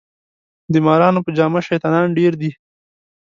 [0.73, 2.51] د مارانو په جامه شیطانان ډیر دي